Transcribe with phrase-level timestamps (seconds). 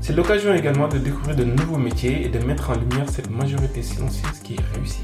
[0.00, 3.82] C'est l'occasion également de découvrir de nouveaux métiers et de mettre en lumière cette majorité
[3.82, 5.00] silencieuse qui est réussie.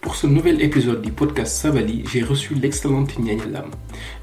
[0.00, 3.70] Pour ce nouvel épisode du podcast Savali, j'ai reçu l'excellente Nyanya Lam.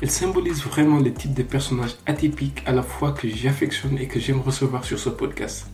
[0.02, 4.20] Elle symbolise vraiment le type de personnage atypique à la fois que j'affectionne et que
[4.20, 5.68] j'aime recevoir sur ce podcast.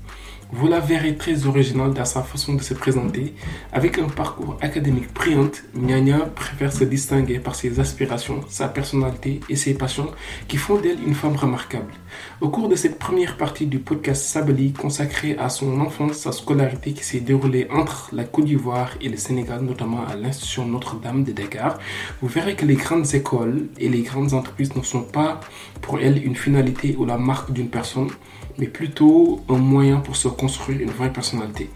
[0.56, 3.34] Vous la verrez très originale dans sa façon de se présenter.
[3.72, 9.56] Avec un parcours académique brillant, Nyanya préfère se distinguer par ses aspirations, sa personnalité et
[9.56, 10.12] ses passions
[10.48, 11.92] qui font d'elle une femme remarquable.
[12.40, 16.94] Au cours de cette première partie du podcast Sabali consacrée à son enfance, sa scolarité
[16.94, 21.32] qui s'est déroulée entre la Côte d'Ivoire et le Sénégal, notamment à l'Institution Notre-Dame de
[21.32, 21.80] Dakar,
[22.22, 25.40] vous verrez que les grandes écoles et les grandes entreprises ne sont pas
[25.82, 28.12] pour elle une finalité ou la marque d'une personne,
[28.58, 31.70] mais plutôt un moyen pour se construire une vraie personnalité.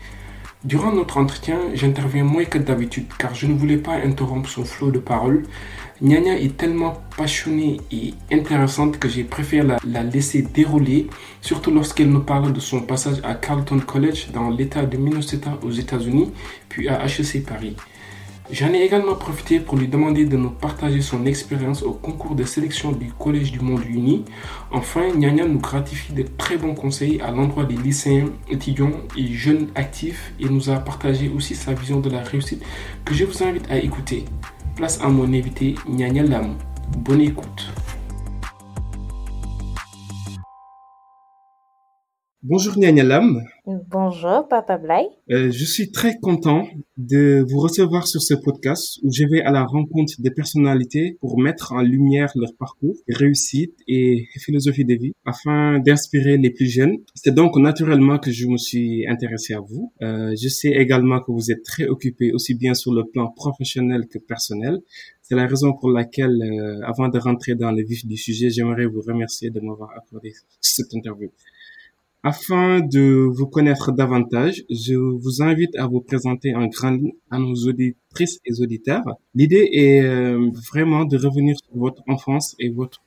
[0.63, 4.91] Durant notre entretien, j'interviens moins que d'habitude car je ne voulais pas interrompre son flot
[4.91, 5.43] de paroles.
[6.01, 11.07] Nyanya est tellement passionnée et intéressante que j'ai préféré la, la, laisser dérouler,
[11.41, 15.71] surtout lorsqu'elle nous parle de son passage à Carleton College dans l'état de Minnesota aux
[15.71, 16.31] États-Unis,
[16.69, 17.75] puis à HEC Paris.
[18.49, 22.45] J'en ai également profité pour lui demander de nous partager son expérience au concours de
[22.45, 24.23] sélection du Collège du Monde Uni.
[24.71, 29.67] Enfin, Nyanya nous gratifie de très bons conseils à l'endroit des lycéens, étudiants et jeunes
[29.75, 32.63] actifs et nous a partagé aussi sa vision de la réussite
[33.03, 34.23] que je vous invite à écouter.
[34.77, 36.55] Place à mon invité Nyanya Lam.
[36.99, 37.69] Bonne écoute.
[42.49, 43.43] Bonjour Nyanya Lam.
[43.65, 45.05] Bonjour Papa Blay.
[45.31, 46.65] Euh, je suis très content
[46.95, 51.41] de vous recevoir sur ce podcast où je vais à la rencontre des personnalités pour
[51.41, 56.95] mettre en lumière leur parcours, réussite et philosophie de vie afin d'inspirer les plus jeunes.
[57.15, 59.91] C'est donc naturellement que je me suis intéressé à vous.
[60.01, 64.07] Euh, je sais également que vous êtes très occupé aussi bien sur le plan professionnel
[64.07, 64.79] que personnel.
[65.21, 68.85] C'est la raison pour laquelle, euh, avant de rentrer dans le vif du sujet, j'aimerais
[68.85, 70.31] vous remercier de m'avoir accordé
[70.61, 71.29] cette interview.
[72.31, 77.37] Afin de vous connaître davantage, je vous invite à vous présenter en grande ligne à
[77.37, 79.05] nos auditrices et auditeurs.
[79.33, 82.99] L'idée est euh, vraiment de revenir sur votre enfance et votre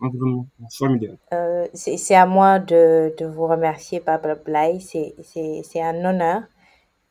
[0.00, 1.18] environnement formidable.
[1.32, 4.78] Euh, c'est à moi de, vous remercier, Papa Blay.
[4.78, 6.42] C'est un honneur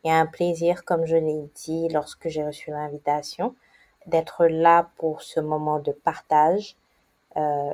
[0.05, 3.53] et un plaisir, comme je l'ai dit lorsque j'ai reçu l'invitation,
[4.07, 6.77] d'être là pour ce moment de partage.
[7.35, 7.73] Euh,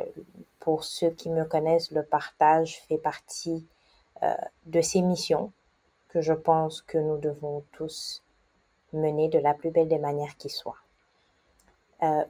[0.60, 3.66] pour ceux qui me connaissent, le partage fait partie
[4.24, 4.34] euh,
[4.66, 5.52] de ces missions
[6.10, 8.24] que je pense que nous devons tous
[8.94, 10.78] mener de la plus belle des manières qui soit.
[12.02, 12.24] Euh,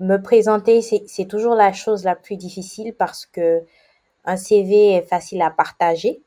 [0.00, 3.64] me présenter, c'est toujours la chose la plus difficile parce que
[4.24, 6.22] un CV est facile à partager,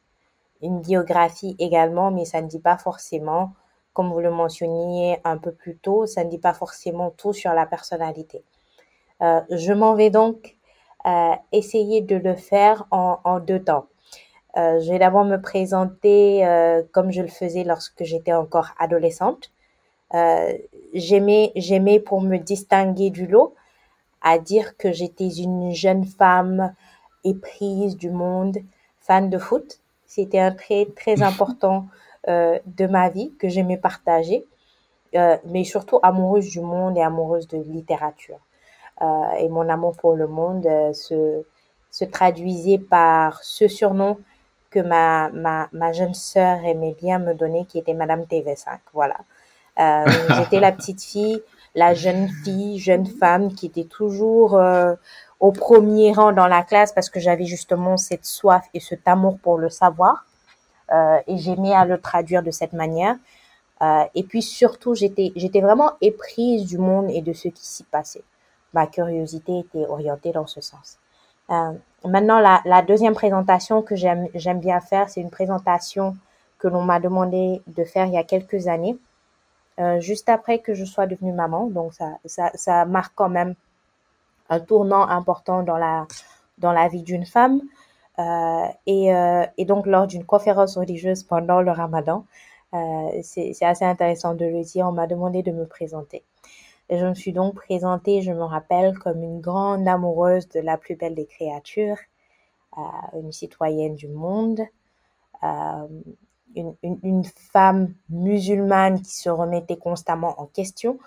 [0.62, 3.54] une biographie également, mais ça ne dit pas forcément,
[3.94, 7.54] comme vous le mentionniez un peu plus tôt, ça ne dit pas forcément tout sur
[7.54, 8.44] la personnalité.
[9.22, 10.58] Euh, je m'en vais donc
[11.52, 13.88] essayer de le faire en, en deux temps.
[14.58, 19.52] Euh, je vais d'abord me présenter euh, comme je le faisais lorsque j'étais encore adolescente.
[20.14, 20.52] Euh,
[20.94, 23.56] j'aimais, j'aimais pour me distinguer du lot,
[24.22, 26.74] à dire que j'étais une jeune femme
[27.24, 28.58] éprise du monde,
[29.00, 29.80] fan de foot.
[30.06, 31.88] C'était un trait très important
[32.28, 34.46] euh, de ma vie que j'aimais partager,
[35.16, 38.40] euh, mais surtout amoureuse du monde et amoureuse de littérature.
[39.02, 41.44] Euh, et mon amour pour le monde euh, se,
[41.90, 44.18] se traduisait par ce surnom
[44.70, 48.80] que ma, ma, ma jeune sœur aimait bien me donner, qui était Madame TV5.
[48.94, 49.18] Voilà.
[49.80, 50.06] Euh,
[50.38, 51.42] J'étais la petite fille,
[51.76, 54.94] la jeune fille, jeune femme qui était toujours euh,
[55.40, 59.38] au premier rang dans la classe parce que j'avais justement cette soif et cet amour
[59.42, 60.26] pour le savoir.
[60.92, 63.16] Euh, et j'aimais à le traduire de cette manière.
[63.82, 67.84] Euh, et puis surtout, j'étais, j'étais vraiment éprise du monde et de ce qui s'y
[67.84, 68.24] passait.
[68.74, 70.98] Ma curiosité était orientée dans ce sens.
[71.50, 71.74] Euh,
[72.06, 74.30] maintenant, la, la, deuxième présentation que j'aime,
[74.60, 76.16] bien faire, c'est une présentation
[76.60, 78.98] que l'on m'a demandé de faire il y a quelques années,
[79.80, 81.68] euh, juste après que je sois devenue maman.
[81.68, 83.56] Donc ça, ça, ça marque quand même
[84.50, 86.08] un tournant important dans la,
[86.60, 87.62] dans la vie d'une femme.
[88.20, 92.26] Euh, et, euh, et, donc lors d'une conférence religieuse pendant le ramadan,
[92.74, 96.24] euh, c'est assez intéressant de le dire, on m'a demandé de me présenter.
[96.92, 100.98] Je me suis donc présentée, je me rappelle, comme une grande amoureuse de la plus
[100.98, 101.96] belle des créatures,
[102.78, 102.82] euh,
[103.14, 104.60] une citoyenne du monde,
[105.42, 105.88] euh,
[106.54, 111.00] une, femme musulmane qui se remettait constamment en question,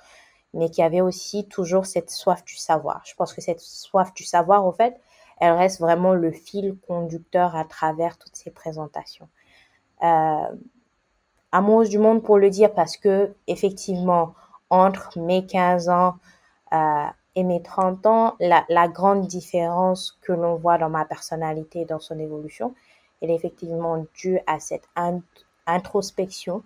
[0.55, 3.03] mais qui avait aussi toujours cette soif du savoir.
[3.05, 4.99] Je pense que cette soif du savoir, au fait,
[5.39, 9.29] elle reste vraiment le fil conducteur à travers toutes ces présentations.
[10.03, 10.47] Euh,
[11.53, 14.35] amoureuse du monde pour le dire parce que effectivement
[14.75, 16.17] entre mes 15 ans
[16.73, 17.07] euh,
[17.37, 22.01] et mes 30 ans, la, grande différence que l'on voit dans ma personnalité et dans
[22.01, 22.75] son évolution,
[23.23, 25.21] elle est effectivement due à cette int
[25.67, 26.63] introspection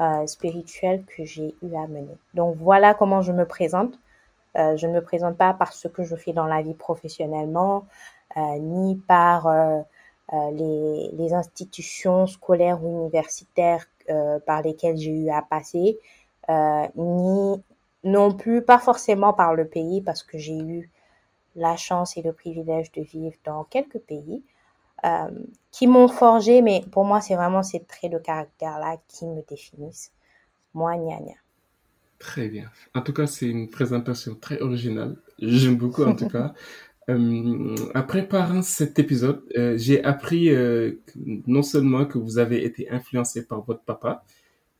[0.00, 2.16] euh, spirituelle que j'ai eu à mener.
[2.32, 3.98] Donc voilà comment je me présente.
[4.56, 7.86] Euh, je ne me présente pas par ce que je fais dans la vie professionnellement,
[8.36, 9.48] ni par
[10.52, 13.84] les, institutions scolaires ou universitaires
[14.46, 15.98] par lesquelles j'ai eu à passer,
[16.48, 17.62] ni
[18.04, 20.90] non plus pas forcément par le pays parce que j'ai eu
[21.56, 24.42] la chance et le privilège de vivre dans quelques pays
[25.04, 25.30] euh,
[25.70, 30.12] qui m'ont forgé, mais pour moi, c'est vraiment ces traits de caractère-là qui me définissent.
[30.74, 31.34] Moi, gna gna.
[32.18, 32.68] Très bien.
[32.94, 35.16] En tout cas, c'est une présentation très originale.
[35.38, 36.52] J'aime beaucoup, en tout cas.
[37.10, 41.00] Euh, en préparant cet épisode, euh, j'ai appris euh,
[41.46, 44.24] non seulement que vous avez été influencé par votre papa,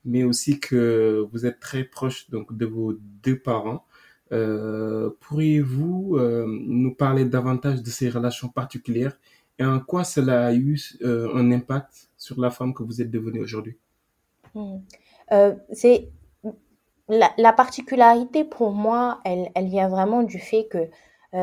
[0.05, 3.85] mais aussi que vous êtes très proche donc de vos deux parents.
[4.33, 9.19] Euh, Pourriez-vous euh, nous parler davantage de ces relations particulières
[9.59, 13.11] et en quoi cela a eu euh, un impact sur la femme que vous êtes
[13.11, 13.77] devenue aujourd'hui?
[14.55, 14.77] Mmh.
[15.73, 16.09] C'est
[17.09, 20.89] la, la, particularité pour moi, elle, elle vient vraiment du fait que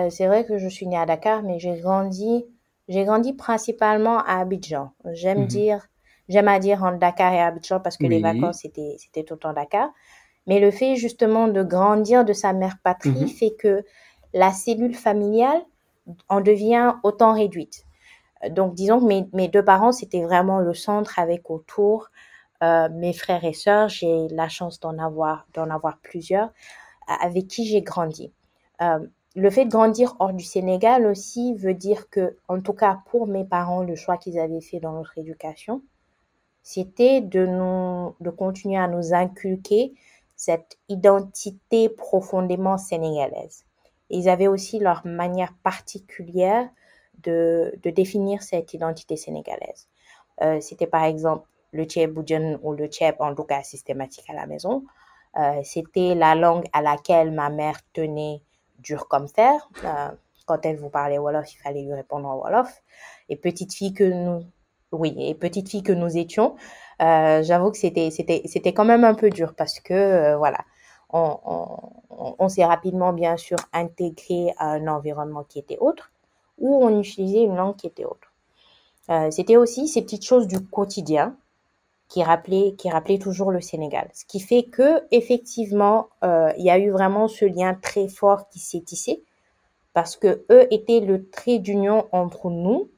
[0.10, 2.46] c'est vrai que je suis née à Dakar, mais j'ai grandi,
[2.88, 4.92] j'ai grandi principalement à Abidjan.
[5.14, 5.48] J'aime mmh.
[5.48, 5.88] dire,
[6.30, 8.10] j'aime à dire entre Dakar et Abidjan parce que oui.
[8.10, 9.90] les vacances c'était c'était tout le temps Dakar.
[10.48, 13.28] Mais le fait justement de grandir de sa mère patrie mmh.
[13.28, 13.84] fait que
[14.34, 15.62] la cellule familiale
[16.30, 17.86] en devient autant réduite.
[18.52, 22.10] Donc disons que mes, mes deux parents c'était vraiment le centre avec autour
[22.64, 23.90] euh, mes frères et sœurs.
[23.90, 26.52] J'ai la chance d'en avoir d'en avoir plusieurs
[27.08, 28.32] avec qui j'ai grandi.
[28.82, 29.00] Euh,
[29.36, 33.28] le fait de grandir hors du Sénégal aussi veut dire que, en tout cas pour
[33.28, 35.82] mes parents, le choix qu'ils avaient fait dans notre éducation,
[36.66, 39.94] c'était de nous, de continuer à nous inculquer
[40.36, 43.66] cette identité profondément sénégalaise.
[44.10, 46.68] Ils avaient aussi leur manière particulière
[47.22, 49.88] de, de définir cette identité sénégalaise.
[50.42, 54.48] Euh, c'était par exemple le tchèp ou le tchèp, en tout cas systématique à la
[54.48, 54.86] maison.
[55.38, 58.42] Euh, c'était la langue à laquelle ma mère tenait
[58.80, 59.70] dur comme fer.
[59.84, 60.10] Euh,
[60.48, 62.82] quand elle vous parlait Wolof, il fallait lui répondre en Wolof.
[63.30, 64.46] Et petite fille que nous,
[64.92, 66.56] oui, et petite fille que nous étions,
[67.02, 70.60] euh, j'avoue que c'était, c'était, c'était quand même un peu dur parce que, euh, voilà,
[71.12, 76.12] on, on, on s'est rapidement, bien sûr, intégré à un environnement qui était autre,
[76.58, 78.32] où on utilisait une langue qui était autre.
[79.10, 81.36] Euh, c'était aussi ces petites choses du quotidien
[82.08, 84.10] qui rappelait, qui rappelait toujours le Sénégal.
[84.14, 88.50] Ce qui fait que, effectivement, euh, il y a eu vraiment ce lien très fort
[88.50, 89.24] qui s'est tissé
[89.94, 92.90] parce que eux étaient le trait d'union entre nous,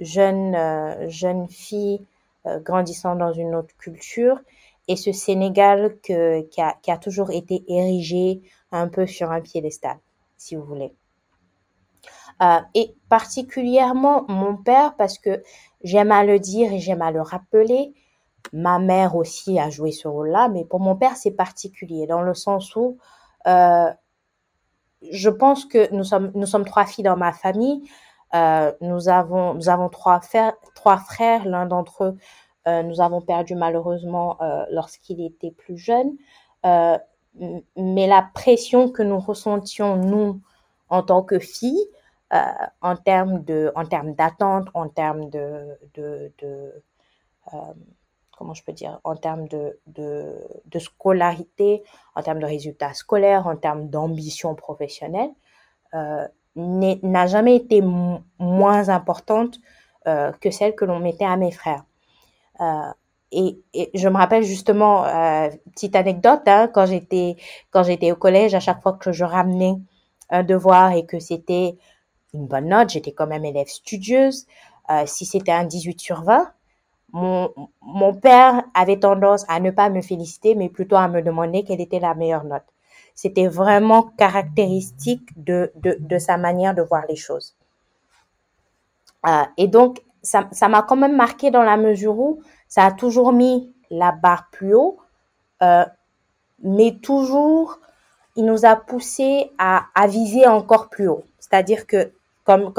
[0.00, 2.04] jeunes, euh, jeunes filles
[2.46, 4.38] euh, grandissant dans une autre culture,
[4.86, 8.40] et ce Sénégal que, qui, a, toujours été érigé
[8.72, 9.98] un peu sur un piédestal,
[10.36, 10.94] si vous voulez.
[12.40, 15.42] Euh, et particulièrement mon père, parce que
[15.82, 17.92] j'aime à le dire et j'aime à le rappeler,
[18.54, 22.32] Ma mère aussi a joué ce rôle-là, mais pour mon père, c'est particulier dans le
[22.32, 22.96] sens où
[25.02, 27.82] je pense que nous sommes, nous sommes trois filles dans ma famille.
[28.34, 31.44] Euh, nous avons, nous avons trois frères, trois frères.
[31.46, 32.16] L'un d'entre eux,
[32.66, 36.16] euh, nous avons perdu malheureusement euh, lorsqu'il était plus jeune.
[36.64, 40.40] Mais la pression que nous ressentions nous
[40.88, 41.86] en tant que filles,
[42.30, 46.82] en termes de, en termes d'attente, en termes de, de, de
[48.36, 50.34] comment je peux dire, en termes de, de,
[50.66, 55.30] de scolarité, en termes de résultats scolaires, en termes d'ambition professionnelle,
[56.56, 57.82] n'a jamais été
[58.38, 59.60] moins importante
[60.06, 61.84] euh, que celle que l'on mettait à mes frères.
[62.60, 62.90] Euh,
[63.30, 63.60] et,
[63.94, 68.94] je me rappelle justement, euh, petite anecdote, hein, quand j'étais au collège, à chaque fois
[68.94, 69.74] que je ramenais
[70.30, 71.76] un devoir et que c'était
[72.32, 74.46] une bonne note, j'étais quand même élève studieuse.
[75.04, 76.50] Si c'était un 18 sur 20,
[77.12, 77.52] mon,
[77.82, 81.80] mon père avait tendance à ne pas me féliciter, mais plutôt à me demander quelle
[81.82, 82.64] était la meilleure note.
[83.20, 85.72] C'était vraiment caractéristique de,
[86.20, 87.56] sa manière de voir les choses.
[89.26, 93.32] Euh, et donc, ça, m'a quand même marqué dans la mesure où ça a toujours
[93.32, 94.98] mis la barre plus haut,
[95.64, 95.84] euh,
[96.62, 97.80] mais toujours,
[98.36, 101.24] il nous a poussé à, à viser encore plus haut.
[101.40, 102.12] C'est-à-dire que,
[102.44, 102.72] comme,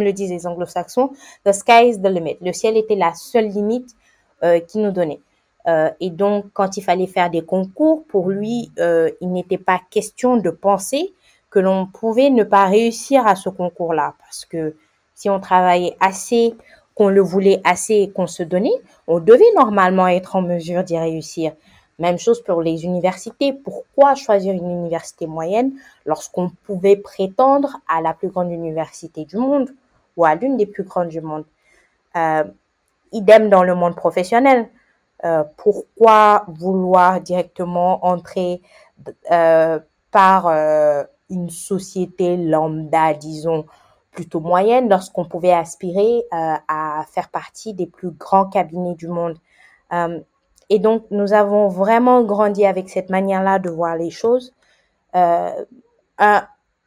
[0.00, 1.12] le disent les anglo-saxons,
[1.44, 2.38] the sky is the limit.
[2.40, 3.94] Le ciel était la seule limite
[4.42, 5.20] euh, qu'il nous donnait.
[5.66, 9.80] Euh, et donc, quand il fallait faire des concours, pour lui, euh, il n'était pas
[9.90, 11.12] question de penser
[11.50, 14.14] que l'on pouvait ne pas réussir à ce concours-là.
[14.18, 14.74] Parce que
[15.14, 16.54] si on travaillait assez,
[16.94, 18.74] qu'on le voulait assez et qu'on se donnait,
[19.06, 21.52] on devait normalement être en mesure d'y réussir.
[21.98, 23.52] Même chose pour les universités.
[23.52, 25.72] Pourquoi choisir une université moyenne
[26.06, 29.70] lorsqu'on pouvait prétendre à la plus grande université du monde
[30.16, 31.44] ou à l'une des plus grandes du monde?
[32.16, 32.44] Euh,
[33.12, 34.68] Idem dans le monde professionnel.
[35.24, 38.60] Euh, pourquoi vouloir directement entrer
[39.30, 39.78] euh,
[40.10, 43.64] par euh, une société lambda, disons,
[44.10, 49.36] plutôt moyenne, lorsqu'on pouvait aspirer à faire partie des plus grands cabinets du monde?
[50.70, 54.54] Et donc, nous avons vraiment grandi avec cette manière-là de voir les choses.
[55.14, 55.66] En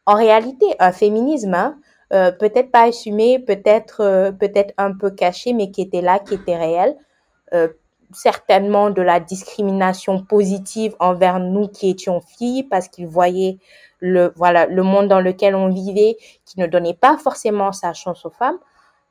[0.06, 1.77] réalité, un féminisme, hein,
[2.10, 6.96] peut-être pas assumé, peut-être peut-être un peu caché, mais qui était là, qui était réel.
[8.14, 13.58] Certainement de la discrimination positive envers nous qui étions filles, parce qu'ils voyaient
[14.00, 18.26] le voilà le monde dans lequel on vivait, qui ne donnait pas forcément sa chance
[18.26, 18.60] aux femmes.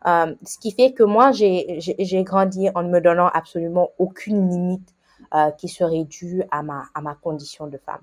[0.07, 4.95] Euh, ce qui fait que moi, j'ai grandi en ne me donnant absolument aucune limite
[5.35, 8.03] euh, qui serait due à ma, à ma condition de femme.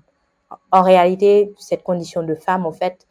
[0.70, 3.06] En réalité, cette condition de femme, en fait,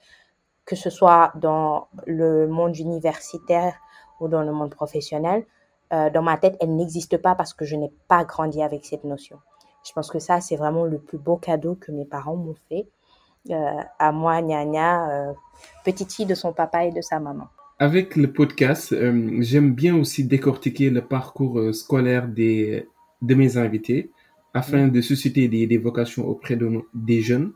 [0.65, 3.73] que ce soit dans le monde universitaire
[4.19, 5.45] ou dans le monde professionnel,
[5.93, 9.03] euh, dans ma tête, elle n'existe pas parce que je n'ai pas grandi avec cette
[9.03, 9.37] notion.
[9.85, 12.87] Je pense que ça, c'est vraiment le plus beau cadeau que mes parents m'ont fait.
[13.49, 15.33] Euh, à moi, Nya euh,
[15.83, 17.47] petite fille de son papa et de sa maman.
[17.79, 22.87] Avec le podcast, euh, j'aime bien aussi décortiquer le parcours scolaire des,
[23.21, 24.11] de mes invités
[24.53, 27.51] afin de susciter des, des vocations auprès de des jeunes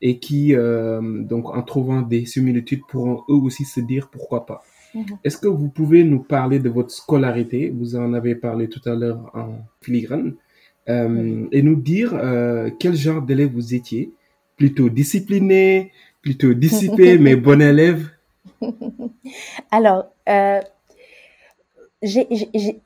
[0.00, 4.62] et qui, donc, en trouvant des similitudes, pourront eux aussi se dire pourquoi pas.
[4.98, 5.18] Mhm.
[5.24, 7.70] Est-ce que vous pouvez nous parler de votre scolarité?
[7.70, 10.34] Vous en avez parlé tout à l'heure en filigrane.
[10.88, 11.46] Euh.
[11.52, 14.10] Et nous dire euh, quel genre d'élève vous étiez
[14.56, 18.08] Plutôt discipliné, plutôt dissipé, mais bon élève
[19.70, 20.60] Alors, euh,
[22.02, 22.80] j'ai, j'ai- j'ai-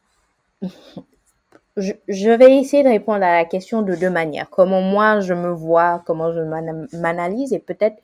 [1.77, 4.51] je, je vais essayer de répondre à la question de deux manières.
[4.51, 7.97] Comment moi je me vois, comment je m'ana- m'analyse et peut-être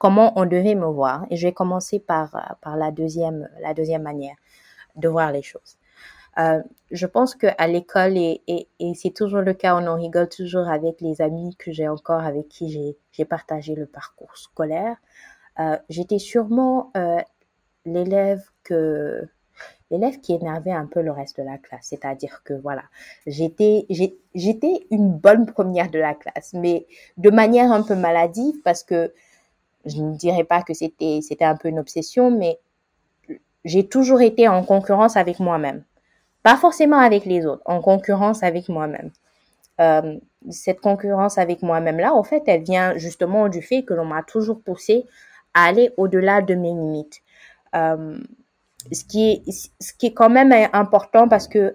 [0.00, 1.26] comment on devait me voir.
[1.30, 4.34] Et je vais commencer par, euh, par la deuxième, la deuxième manière
[4.96, 5.76] de voir les choses.
[6.38, 9.96] Euh, je pense que à l'école et, et, et c'est toujours le cas, on en
[9.96, 14.96] rigole toujours avec les amis que j'ai encore, avec qui j'ai, partagé le parcours scolaire.
[15.58, 17.18] Euh, j'étais sûrement euh,
[17.84, 19.28] l'élève que
[19.90, 21.88] l'élève qui énervait un peu le reste de la classe.
[21.88, 22.84] C'est-à-dire que voilà,
[23.26, 23.86] j'étais
[24.34, 26.86] j'étais une bonne première de la classe, mais
[27.18, 29.12] de manière un peu maladive parce que
[29.86, 32.58] je ne dirais pas que c'était c'était un peu une obsession, mais
[33.64, 35.82] j'ai toujours été en concurrence avec moi-même.
[36.42, 39.10] Pas forcément avec les autres, en concurrence avec moi-même.
[39.80, 40.16] Euh,
[40.50, 44.22] cette concurrence avec moi-même là, en fait, elle vient justement du fait que l'on m'a
[44.22, 45.06] toujours poussé
[45.54, 47.20] à aller au-delà de mes limites.
[47.74, 48.18] Euh,
[48.92, 51.74] ce qui est ce qui est quand même important parce que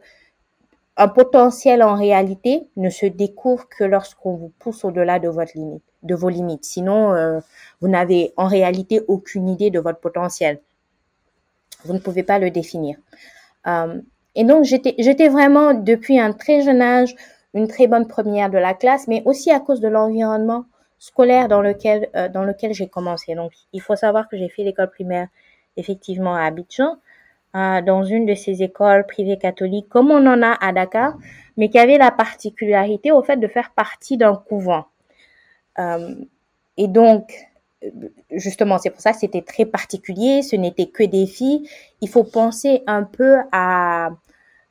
[0.97, 5.83] un potentiel en réalité ne se découvre que lorsqu'on vous pousse au-delà de votre limite,
[6.03, 6.63] de vos limites.
[6.63, 7.39] Sinon, euh,
[7.81, 10.61] vous n'avez en réalité aucune idée de votre potentiel.
[11.83, 12.97] Vous ne pouvez pas le définir.
[13.67, 13.99] Euh,
[14.35, 17.15] et donc, j'étais vraiment depuis un très jeune âge
[17.55, 20.65] une très bonne première de la classe, mais aussi à cause de l'environnement
[20.99, 23.33] scolaire dans lequel euh, dans lequel j'ai commencé.
[23.33, 25.29] Donc, il faut savoir que j'ai fait l'école primaire
[25.77, 26.97] effectivement à Abidjan,
[27.55, 31.13] euh, dans une de ces écoles privées catholiques, comme on en a à Dakar,
[31.55, 34.85] mais qui avait la particularité au fait de faire partie d'un couvent.
[35.79, 36.15] Euh,
[36.75, 37.33] et donc,
[37.83, 37.89] euh,
[38.31, 41.69] justement, c'est pour ça que c'était très particulier, ce n'était que des filles.
[42.01, 44.09] Il faut penser un peu à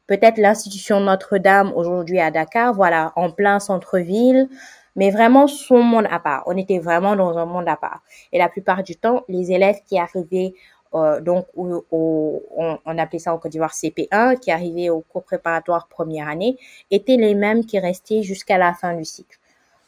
[0.07, 4.49] peut-être l'institution Notre-Dame aujourd'hui à Dakar, voilà, en plein centre-ville,
[4.95, 6.43] mais vraiment son monde à part.
[6.47, 8.03] On était vraiment dans un monde à part.
[8.33, 10.53] Et la plupart du temps, les élèves qui arrivaient
[10.95, 15.89] euh, donc on, on, appelait ça en Côte d'Ivoire CP1, qui arrivait au cours préparatoire
[15.89, 16.57] première année,
[16.91, 19.39] étaient les mêmes qui restaient jusqu'à la fin du cycle.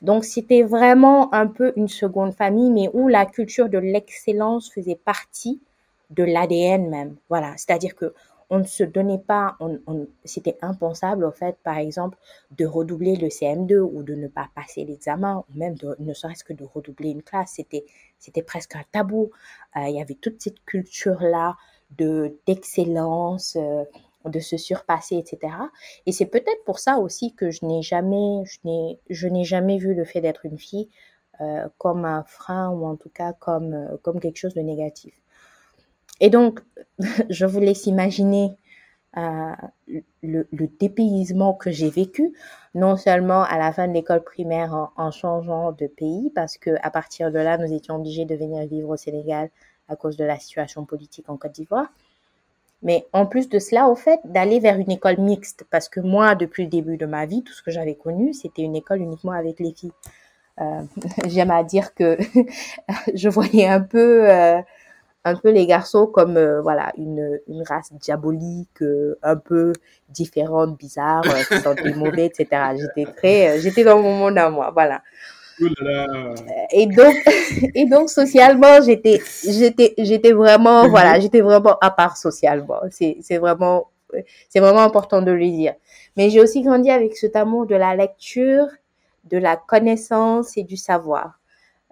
[0.03, 4.97] Donc c'était vraiment un peu une seconde famille, mais où la culture de l'excellence faisait
[4.97, 5.61] partie
[6.11, 7.17] de l'ADN même.
[7.29, 8.13] Voilà, c'est-à-dire que
[8.51, 12.19] on ne se donnait pas, on, on, c'était impensable en fait, par exemple,
[12.57, 16.45] de redoubler le CM2 ou de ne pas passer l'examen, ou même de, ne serait-ce
[16.45, 17.53] que de redoubler une classe.
[17.57, 17.85] C'était,
[18.19, 19.31] c'était presque un tabou.
[19.77, 21.57] Euh, il y avait toute cette culture-là
[21.99, 23.85] de d'excellence, euh,
[24.29, 25.53] de se surpasser, etc.
[26.07, 29.79] Et c'est peut-être pour ça aussi que je n'ai jamais, je n'ai, je n'ai jamais
[29.79, 30.89] vu le fait d'être une fille
[31.41, 35.15] euh, comme un frein ou en tout cas comme, euh, comme quelque chose de négatif.
[36.21, 36.61] Et donc,
[37.31, 38.57] je vous laisse imaginer
[39.17, 39.53] euh,
[40.23, 42.35] le, le, dépaysement que j'ai vécu,
[42.75, 46.71] non seulement à la fin de l'école primaire en, en, changeant de pays, parce que
[46.83, 49.51] à partir de là, nous étions obligés de venir vivre au Sénégal
[49.89, 51.89] à cause de la situation politique en Côte d'Ivoire,
[52.83, 56.35] mais en plus de cela, au fait, d'aller vers une école mixte, parce que moi,
[56.35, 59.33] depuis le début de ma vie, tout ce que j'avais connu, c'était une école uniquement
[59.33, 59.93] avec les filles.
[60.61, 60.83] Euh,
[61.27, 62.19] J'aime à dire que
[63.15, 64.61] je voyais un peu euh,
[65.27, 69.73] un peu les garçons comme euh, voilà une, une race diabolique euh, un peu
[70.09, 72.47] différente bizarre euh, qui sentait mauvais etc
[72.79, 75.03] j'étais très j'étais dans mon monde à moi voilà.
[76.71, 77.15] Et donc
[77.75, 82.81] et donc socialement j'étais j'étais j'étais vraiment voilà j'étais vraiment à part socialement.
[82.91, 83.89] C'est c'est vraiment
[84.51, 85.75] c'est vraiment important de le dire.
[86.17, 88.67] Mais j'ai aussi grandi avec cet amour de la lecture
[89.25, 91.41] de la connaissance et du savoir.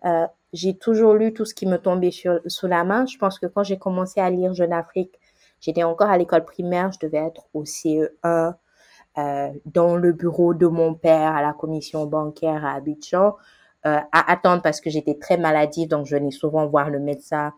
[0.05, 3.05] Euh, j'ai toujours lu tout ce qui me tombait sur, sous la main.
[3.07, 5.19] Je pense que quand j'ai commencé à lire Jeune Afrique,
[5.61, 8.55] j'étais encore à l'école primaire, je devais être au CE1,
[9.19, 13.37] euh, dans le bureau de mon père à la commission bancaire à Abidjan,
[13.87, 17.53] euh, à attendre parce que j'étais très maladive, donc je venais souvent voir le médecin,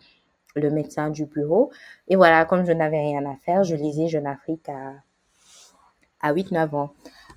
[0.55, 1.71] le médecin du bureau.
[2.09, 4.95] Et voilà, comme je n'avais rien à faire, je lisais Jeune Afrique à,
[6.23, 6.93] à 8-9 ans.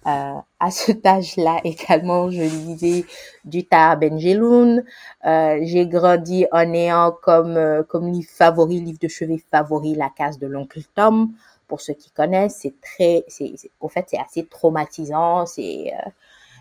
[0.08, 3.06] Euh, à cet âge-là également, je lisais
[3.46, 4.84] du Tahar Benjeloun.
[5.26, 10.10] Euh, j'ai grandi en ayant comme, euh, comme livre favori, livre de chevet favori, La
[10.10, 11.32] case de l'oncle Tom.
[11.68, 15.46] Pour ceux qui connaissent, c'est très, c'est, au fait, c'est assez traumatisant.
[15.46, 16.10] C'est, euh,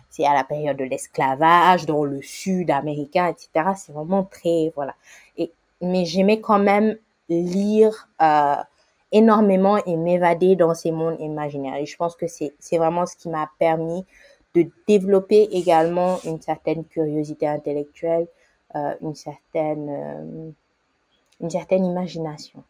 [0.09, 3.71] c'est à la période de l'esclavage dans le sud américain, etc.
[3.75, 4.95] C'est vraiment très, voilà.
[5.37, 6.97] Et, mais j'aimais quand même
[7.29, 8.55] lire, euh,
[9.11, 11.75] énormément et m'évader dans ces mondes imaginaires.
[11.75, 14.05] Et je pense que c'est, c'est vraiment ce qui m'a permis
[14.55, 18.27] de développer également une certaine curiosité intellectuelle,
[18.75, 20.51] euh, une certaine, euh,
[21.41, 22.63] une certaine imagination.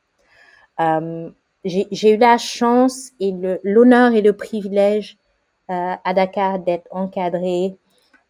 [0.80, 1.30] Euh,
[1.66, 5.18] j'ai, eu la chance et le, l'honneur et le privilège
[5.70, 7.78] euh, à Dakar d'être encadrée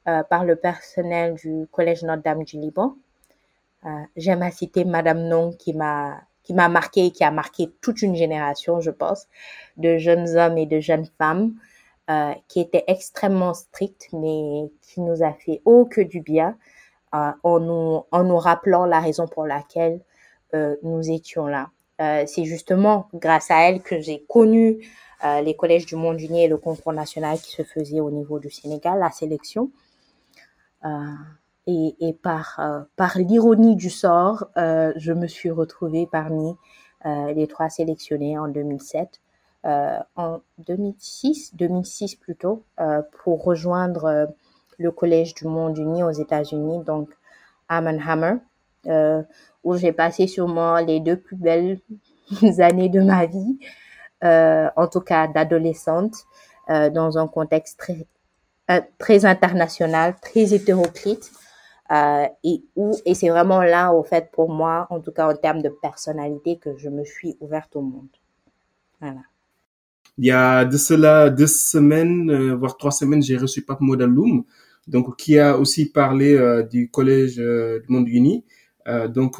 [0.07, 2.95] euh, par le personnel du Collège Notre-Dame du Liban.
[3.85, 7.69] Euh, j'aime à citer Madame Non qui m'a qui m'a marqué et qui a marqué
[7.79, 9.27] toute une génération, je pense,
[9.77, 11.53] de jeunes hommes et de jeunes femmes
[12.09, 16.57] euh, qui étaient extrêmement stricts, mais qui nous a fait oh que du bien
[17.13, 20.01] euh, en, nous, en nous rappelant la raison pour laquelle
[20.55, 21.69] euh, nous étions là.
[21.99, 24.79] C'est justement grâce à elle que j'ai connu
[25.43, 28.49] les collèges du monde uni et le concours national qui se faisait au niveau du
[28.49, 29.69] Sénégal, la sélection.
[31.71, 36.55] Et, euh, par l'ironie du sort, euh, je me suis retrouvée parmi
[37.05, 39.21] euh, les trois sélectionnés en 2007,
[40.15, 42.63] en 2006, 2006 plutôt,
[43.21, 44.33] pour rejoindre
[44.77, 47.09] le Collège du Monde Uni aux États-Unis, donc
[47.67, 48.37] Arm Hammer,
[49.65, 51.81] où j'ai passé sûrement les deux plus belles
[52.59, 53.59] années de ma vie,
[54.23, 56.23] en tout cas d'adolescente,
[56.69, 58.07] dans un contexte très
[58.97, 61.31] très international, très hétéroclite,
[61.91, 65.35] euh, et où et c'est vraiment là au fait pour moi en tout cas en
[65.35, 68.09] termes de personnalité que je me suis ouverte au monde.
[69.01, 74.43] Il y a de cela deux semaines euh, voire trois semaines j'ai reçu Pape Modaloum
[74.87, 78.45] donc qui a aussi parlé euh, du collège du monde uni.
[79.09, 79.39] Donc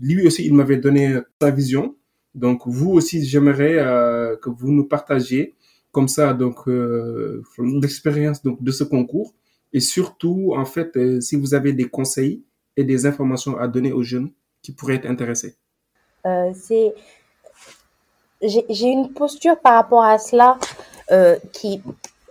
[0.00, 1.96] lui aussi il m'avait donné sa vision.
[2.34, 3.76] Donc vous aussi j'aimerais
[4.40, 5.54] que vous nous partagiez
[5.90, 6.66] comme ça donc
[7.58, 9.34] l'expérience donc de ce concours
[9.72, 12.44] et surtout, en fait, euh, si vous avez des conseils
[12.76, 14.30] et des informations à donner aux jeunes
[14.62, 15.56] qui pourraient être intéressés.
[16.26, 16.94] Euh, c'est
[18.40, 20.58] j'ai une posture par rapport à cela
[21.10, 21.82] euh, qui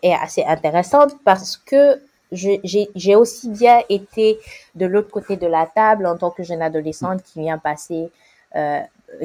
[0.02, 4.38] est assez intéressante parce que j'ai aussi bien été
[4.76, 8.10] de l'autre côté de la table en tant que jeune adolescente qui vient passer
[8.56, 8.80] euh,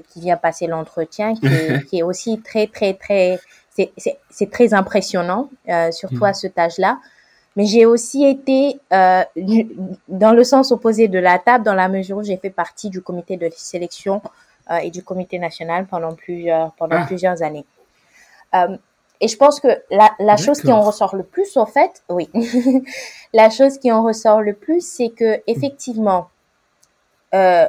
[0.09, 1.49] qui vient passer l'entretien qui,
[1.91, 3.41] qui, est aussi très très très
[3.75, 6.25] c'est très impressionnant euh, surtout mmh.
[6.25, 7.01] à ce âge là
[7.57, 9.23] mais j'ai aussi été euh,
[10.09, 13.03] dans le sens opposé de la table, dans la mesure où j'ai fait partie du
[13.03, 14.23] comité de sélection
[14.83, 17.05] et du comité national pendant plusieurs, pendant Ah.
[17.07, 17.67] plusieurs années.
[18.55, 18.77] Euh,
[19.21, 22.29] et je pense que la, la chose qui en ressort le plus, en fait, oui,
[23.33, 26.29] la chose qui en ressort le plus, c'est que effectivement,
[27.35, 27.69] euh,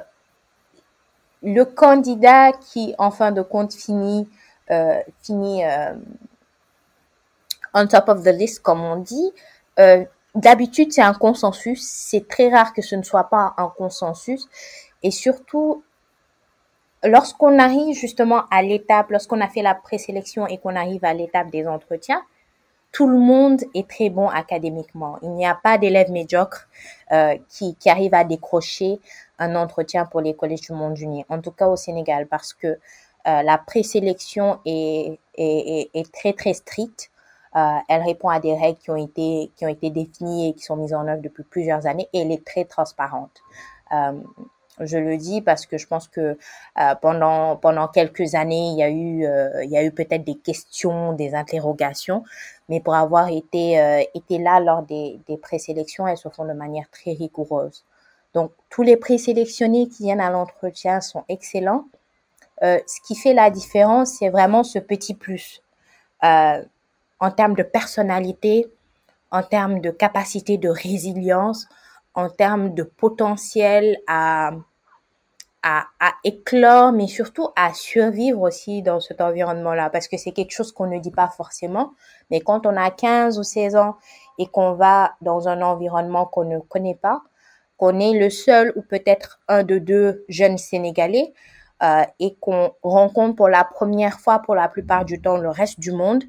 [1.43, 4.27] le candidat qui, en fin de compte, finit,
[4.71, 5.93] euh, finit euh,
[7.75, 9.31] on top of the list, comme on dit,
[9.79, 10.05] euh,
[10.35, 11.81] d'habitude, c'est un consensus.
[11.83, 14.47] C'est très rare que ce ne soit pas un consensus.
[15.01, 15.83] Et surtout,
[17.03, 21.49] lorsqu'on arrive justement à l'étape, lorsqu'on a fait la présélection et qu'on arrive à l'étape
[21.49, 22.23] des entretiens,
[22.91, 25.17] tout le monde est très bon académiquement.
[25.23, 26.67] Il n'y a pas d'élèves médiocres
[27.11, 28.99] euh, qui, qui arrivent à décrocher
[29.39, 32.67] un entretien pour les collèges du monde uni, en tout cas au Sénégal, parce que
[32.67, 32.77] euh,
[33.41, 37.09] la présélection est, est, est, est très très stricte.
[37.55, 40.63] Euh, elle répond à des règles qui ont été qui ont été définies et qui
[40.63, 43.41] sont mises en œuvre depuis plusieurs années et elle est très transparente.
[43.91, 44.13] Euh,
[44.79, 46.37] je le dis parce que je pense que
[46.79, 50.23] euh, pendant pendant quelques années il y a eu euh, il y a eu peut-être
[50.23, 52.23] des questions, des interrogations,
[52.69, 56.53] mais pour avoir été euh, été là lors des des présélections, elles se font de
[56.53, 57.85] manière très rigoureuse.
[58.33, 61.85] Donc tous les présélectionnés qui viennent à l'entretien sont excellents.
[62.63, 65.61] Euh, ce qui fait la différence, c'est vraiment ce petit plus.
[66.23, 66.63] Euh,
[67.19, 68.67] en termes de personnalité,
[69.31, 71.67] en termes de capacité de résilience,
[72.13, 74.51] en termes de potentiel à,
[75.63, 75.85] à,
[76.23, 80.87] éclore, mais surtout à survivre aussi dans cet environnement-là, parce que c'est quelque chose qu'on
[80.87, 81.93] ne dit pas forcément,
[82.29, 83.95] mais quand on a 15 ou 16 ans
[84.37, 87.21] et qu'on va dans un environnement qu'on ne connaît pas,
[87.77, 91.33] qu'on est le seul ou peut-être un de deux jeunes Sénégalais,
[91.81, 95.81] euh, et qu'on rencontre pour la première fois, pour la plupart du temps, le reste
[95.81, 96.23] du monde,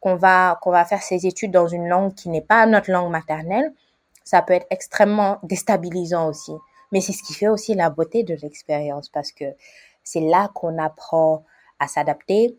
[0.00, 3.10] qu'on va qu'on va faire ses études dans une langue qui n'est pas notre langue
[3.10, 3.72] maternelle,
[4.24, 6.52] ça peut être extrêmement déstabilisant aussi.
[6.92, 9.44] Mais c'est ce qui fait aussi la beauté de l'expérience parce que
[10.04, 11.44] c'est là qu'on apprend
[11.78, 12.56] à s'adapter,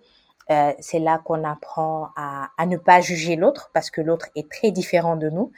[0.52, 4.50] euh, c'est là qu'on apprend à, à ne pas juger l'autre parce que l'autre est
[4.52, 5.52] très différent de nous.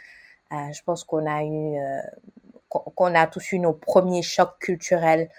[0.51, 2.01] Euh, je pense qu'on a eu euh,
[2.69, 5.29] qu'on a tous eu nos premiers chocs culturels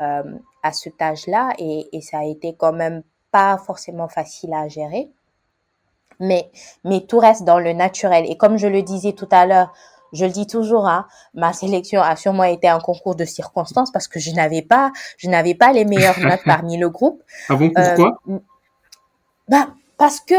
[0.00, 4.68] euh, à cet âge-là et, et ça a été quand même pas forcément facile à
[4.68, 5.10] gérer
[6.20, 6.50] mais,
[6.84, 8.24] mais tout reste dans le naturel.
[8.28, 9.72] Et comme je le disais tout à l'heure,
[10.12, 14.08] je le dis toujours, hein, ma sélection a sûrement été un concours de circonstances parce
[14.08, 17.22] que je n'avais pas, je n'avais pas les meilleures notes parmi le groupe.
[17.48, 18.18] Ah bon, pourquoi?
[18.28, 18.38] euh,
[19.48, 20.34] bah, parce que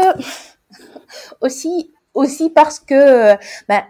[1.40, 3.36] aussi, aussi parce que,
[3.68, 3.84] bah,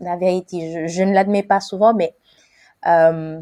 [0.00, 2.14] la vérité, je, je ne l'admets pas souvent, mais
[2.86, 3.40] euh,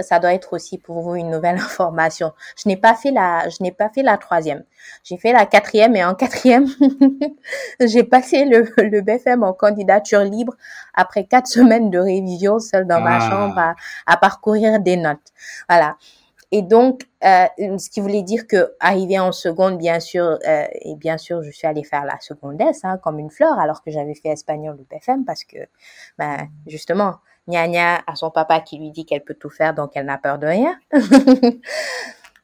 [0.00, 2.32] ça doit être aussi pour vous une nouvelle information.
[2.56, 4.64] Je n'ai pas fait la, je n'ai pas fait la troisième.
[5.04, 6.66] J'ai fait la quatrième et en quatrième,
[7.80, 10.54] j'ai passé le, le BFM en candidature libre
[10.94, 13.00] après quatre semaines de révision seule dans ah.
[13.00, 13.74] ma chambre à,
[14.06, 15.32] à, parcourir des notes.
[15.68, 15.96] Voilà.
[16.52, 17.46] Et donc, euh,
[17.78, 21.50] ce qui voulait dire que arrivé en seconde, bien sûr, euh, et bien sûr, je
[21.50, 24.76] suis allée faire la seconde S, hein, comme une fleur, alors que j'avais fait espagnol
[24.80, 25.58] au BFM parce que,
[26.18, 27.16] ben, justement,
[27.48, 30.18] Gna gna à son papa qui lui dit qu'elle peut tout faire, donc elle n'a
[30.18, 30.78] peur de rien.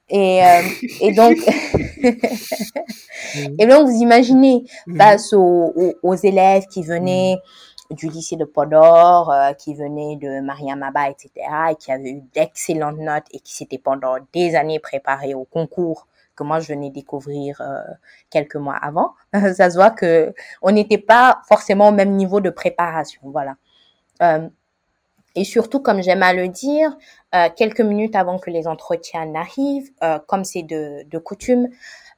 [0.09, 0.63] et, euh,
[1.01, 1.37] et donc,
[3.59, 4.65] et donc vous imaginez
[4.97, 7.37] face aux, aux, aux élèves qui venaient
[7.91, 11.31] du lycée de Podor, euh, qui venaient de Mariamaba, etc.,
[11.71, 16.07] et qui avaient eu d'excellentes notes et qui s'étaient pendant des années préparés au concours
[16.35, 17.81] que moi je venais découvrir euh,
[18.31, 19.15] quelques mois avant.
[19.55, 23.55] Ça se voit que on n'était pas forcément au même niveau de préparation, voilà.
[24.23, 24.49] Euh,
[25.37, 26.97] et surtout, comme j'aime à le dire,
[27.35, 31.69] euh, quelques minutes avant que les entretiens n'arrivent, euh, comme c'est de, de coutume,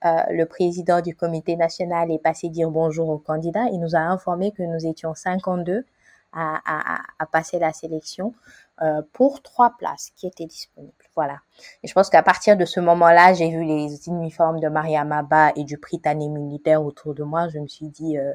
[0.04, 3.66] euh, le président du comité national est passé dire bonjour aux candidats.
[3.72, 5.84] Il nous a informé que nous étions 52
[6.32, 8.34] à, à, à passer la sélection
[8.82, 10.92] euh, pour trois places qui étaient disponibles.
[11.16, 11.40] Voilà.
[11.82, 15.50] Et je pense qu'à partir de ce moment-là, j'ai vu les uniformes de Maria Maba
[15.56, 17.48] et du Britannique militaire autour de moi.
[17.48, 18.32] Je me suis dit, euh,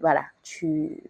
[0.00, 1.02] voilà, tu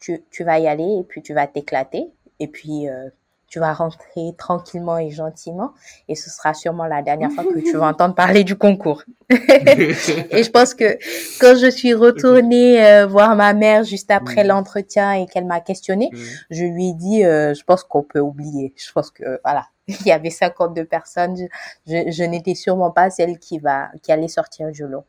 [0.00, 2.08] tu, tu vas y aller et puis tu vas t'éclater
[2.40, 3.08] et puis euh,
[3.48, 5.72] tu vas rentrer tranquillement et gentiment
[6.06, 9.02] et ce sera sûrement la dernière fois que tu vas entendre parler du concours.
[9.30, 10.98] et je pense que
[11.40, 14.48] quand je suis retournée euh, voir ma mère juste après mmh.
[14.48, 16.18] l'entretien et qu'elle m'a questionné, mmh.
[16.50, 18.74] je lui ai dit euh, je pense qu'on peut oublier.
[18.76, 21.36] Je pense que voilà, il y avait 52 personnes,
[21.86, 25.04] je, je n'étais sûrement pas celle qui va qui allait sortir du lot.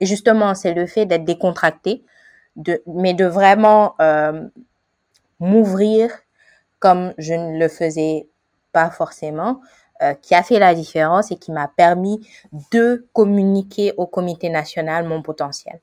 [0.00, 2.02] Et justement, c'est le fait d'être décontracté
[2.56, 4.48] de, mais de vraiment euh,
[5.40, 6.10] m'ouvrir
[6.78, 8.28] comme je ne le faisais
[8.72, 9.60] pas forcément,
[10.02, 12.26] euh, qui a fait la différence et qui m'a permis
[12.72, 15.80] de communiquer au comité national mon potentiel.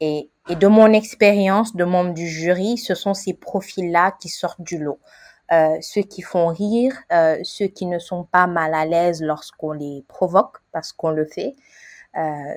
[0.00, 4.62] Et, et de mon expérience de membre du jury, ce sont ces profils-là qui sortent
[4.62, 4.98] du lot.
[5.52, 9.72] euh, ceux qui font rire, euh, ceux qui ne sont pas mal à l'aise lorsqu'on
[9.72, 11.54] les provoque parce qu'on le fait,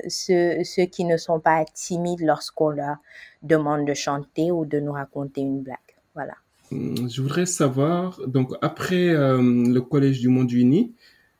[0.07, 2.97] ceux, ceux qui ne sont pas timides lorsqu'on leur
[3.43, 5.77] demande de chanter ou de nous raconter une blague.
[6.13, 6.33] Voilà.
[6.71, 10.93] Hum, je voudrais savoir, donc après le Collège du Monde Uni,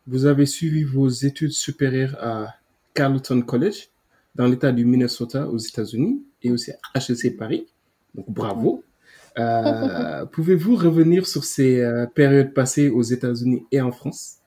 [0.08, 2.56] vous avez suivi vos études supérieures à
[2.94, 3.90] Carleton College
[4.36, 7.68] dans l'État du Minnesota aux États-Unis et aussi à HEC Paris.
[8.14, 8.84] Donc bravo.
[9.38, 14.38] Euh, pouvez-vous revenir sur ces euh, périodes passées aux États-Unis et en France?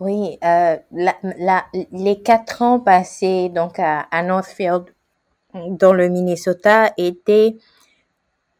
[0.00, 0.76] Oui, euh,
[1.92, 4.84] les quatre ans passés donc à, Northfield,
[5.54, 7.56] dans le Minnesota, étaient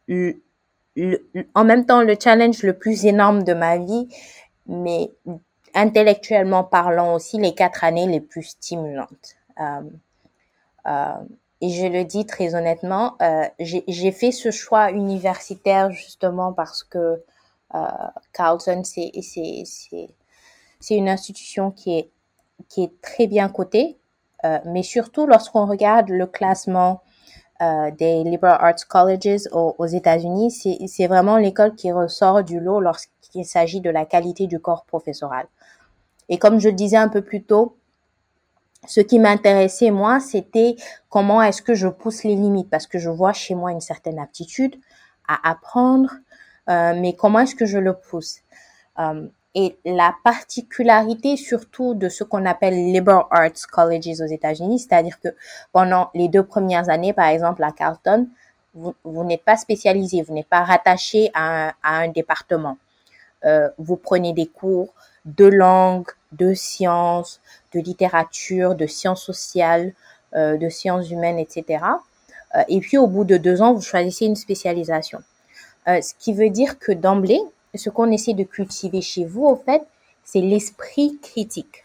[0.07, 4.07] en même temps le challenge le plus énorme de ma vie,
[4.67, 5.11] mais
[5.73, 9.35] intellectuellement parlant aussi les quatre années les plus stimulantes.
[11.61, 17.23] Et je le dis très honnêtement, euh, j'ai fait ce choix universitaire justement parce que
[17.75, 17.87] euh,
[18.33, 18.81] Carlton,
[20.81, 22.09] c'est une institution qui est,
[22.67, 23.97] qui est très bien cotée,
[24.43, 27.01] euh, mais surtout lorsqu'on regarde le classement
[27.61, 30.51] euh, des liberal arts colleges aux, États-Unis,
[30.87, 35.45] c'est vraiment l'école qui ressort du lot lorsqu'il s'agit de la qualité du corps professoral.
[36.27, 37.77] Et comme je le disais un peu plus tôt,
[38.87, 40.75] ce qui m'intéressait moi, c'était
[41.09, 44.17] comment est-ce que je pousse les limites parce que je vois chez moi une certaine
[44.17, 44.75] aptitude
[45.27, 46.09] à apprendre,
[46.67, 48.39] euh, mais comment est-ce que je le pousse?
[49.53, 55.29] Et la particularité surtout de ce qu'on appelle liberal arts colleges aux États-Unis, c'est-à-dire que
[55.73, 58.27] pendant les deux premières années, par exemple à Carleton,
[58.73, 62.77] vous, n'êtes pas spécialisé, vous n'êtes pas rattaché à un, à un département.
[63.43, 64.93] Euh, vous prenez des cours
[65.25, 67.41] de langue, de sciences,
[67.73, 69.93] de littérature, de sciences sociales,
[70.35, 71.83] euh, de sciences humaines, etc.
[72.55, 75.21] Euh, et puis au bout de deux ans, vous choisissez une spécialisation.
[75.87, 77.41] Euh, ce qui veut dire que d'emblée,
[77.75, 79.81] ce qu'on essaie de cultiver chez vous, au fait,
[80.23, 81.83] c'est l'esprit critique.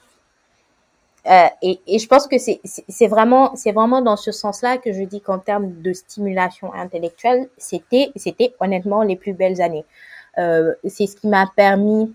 [1.26, 5.20] Euh, et, et, je pense que c'est vraiment vraiment dans ce sens-là que je dis
[5.20, 9.84] qu'en termes de stimulation intellectuelle, c'était c'était honnêtement les plus belles années.
[10.38, 12.14] Euh, c'est ce qui m'a permis,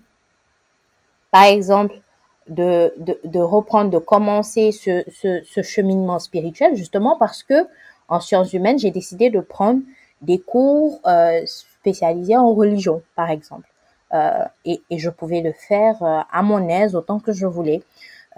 [1.30, 2.00] par exemple,
[2.48, 7.66] de, de, de, reprendre, de commencer ce, ce, ce, cheminement spirituel, justement parce que
[8.08, 9.80] en sciences humaines, j'ai décidé de prendre
[10.22, 11.42] des cours euh,
[11.82, 13.68] spécialisés en religion, par exemple.
[14.14, 17.82] Euh, et, je pouvais le faire euh, à mon aise autant que je voulais.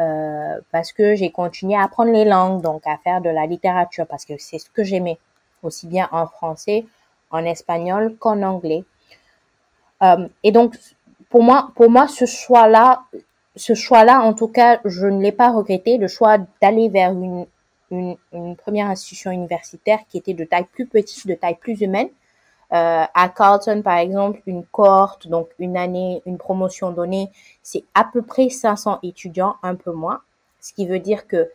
[0.01, 4.07] Euh, parce que j'ai continué à apprendre les langues, donc à faire de la littérature,
[4.09, 5.19] parce que c'est ce que j'aimais,
[5.63, 6.85] aussi bien en français,
[7.31, 8.85] en espagnol qu'en anglais.
[10.43, 10.75] Et donc,
[11.31, 13.05] pour moi, pour moi, ce choix-là,
[13.57, 17.47] ce choix-là, en tout cas, je ne l'ai pas regretté, le choix d'aller vers une,
[18.59, 22.09] première institution universitaire qui était de taille plus petite, de taille plus humaine.
[22.73, 27.31] Euh, à Carleton, par exemple, une cohorte, donc une année, une promotion donnée,
[27.63, 30.21] c'est à peu près 500 étudiants, un peu moins.
[30.61, 31.51] Ce qui veut dire que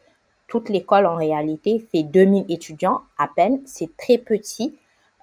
[0.47, 3.61] toute l'école, en réalité, fait 2000 étudiants à peine.
[3.65, 4.75] C'est très petit.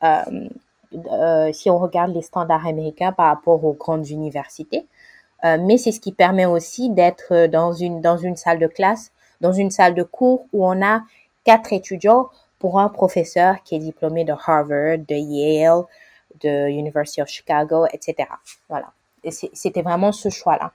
[0.03, 0.49] Euh,
[0.95, 4.87] euh, si on regarde les standards américains par rapport aux grandes universités.
[5.45, 9.53] Mais c'est ce qui permet aussi d'être dans une, dans une salle de classe, dans
[9.53, 11.03] une salle de cours où on a
[11.45, 15.83] quatre étudiants pour un professeur qui est diplômé de Harvard, de Yale,
[16.43, 18.29] de University of Chicago, etc.
[18.69, 18.93] Voilà.
[19.31, 20.73] C'était vraiment ce choix-là.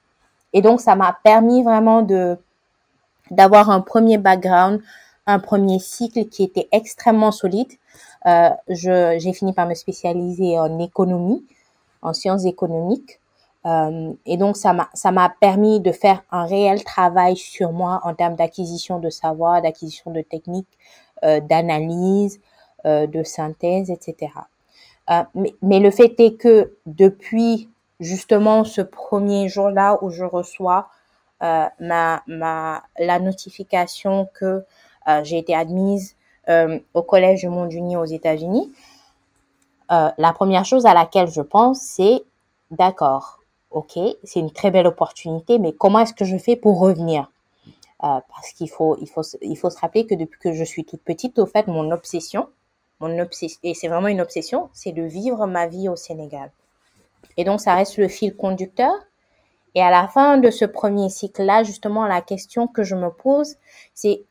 [0.54, 2.38] Et donc, ça m'a permis vraiment de,
[3.30, 4.82] d'avoir un premier background,
[5.26, 7.72] un premier cycle qui était extrêmement solide.
[8.26, 11.46] Euh, j'ai fini par me spécialiser en économie,
[12.02, 13.20] en sciences économiques.
[13.66, 18.36] Euh, et donc, ça m'a, permis de faire un réel travail sur moi en termes
[18.36, 20.68] d'acquisition de savoir, d'acquisition de techniques,
[21.24, 22.40] d'analyse,
[22.88, 24.32] euh, de synthèse, etc.
[25.12, 30.88] Euh, mais, mais, le fait est que depuis justement ce premier jour-là où je reçois
[31.44, 34.64] euh, ma, ma, la notification que
[35.24, 36.16] j'ai été admise
[36.94, 38.72] au Collège du Monde Uni aux États-Unis,
[39.90, 42.24] la première chose à laquelle je pense, c'est
[42.72, 43.40] d'accord,
[43.72, 47.31] ok, c'est une très belle opportunité, mais comment est-ce que je fais pour revenir?
[47.31, 47.31] euh,
[48.02, 51.04] Parce qu'il faut, il faut, il faut se rappeler que depuis que je suis toute
[51.04, 52.48] petite, au fait, mon obsession,
[53.00, 56.52] mon obsession, et c'est vraiment une obsession, c'est de vivre ma vie au Sénégal.
[57.38, 58.94] Et donc, ça reste le fil conducteur.
[59.76, 63.56] Et à la fin de ce premier cycle-là, justement, la question que je me pose,
[63.94, 64.24] c'est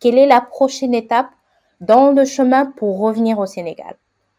[0.00, 1.30] quelle est la prochaine étape
[1.80, 3.96] dans le chemin pour revenir au Sénégal?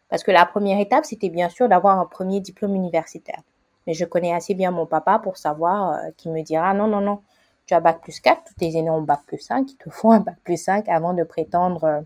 [0.08, 3.42] Parce que la première étape, c'était bien sûr d'avoir un premier diplôme universitaire.
[3.86, 7.00] Mais je connais assez bien mon papa pour savoir euh, qu'il me dira non, non,
[7.00, 7.20] non,
[7.66, 10.12] tu as bac plus 4, tous tes aînés ont bac plus 5, il te faut
[10.12, 12.00] un bac plus 5 avant de prétendre euh,